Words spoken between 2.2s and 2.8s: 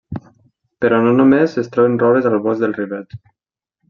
al bosc del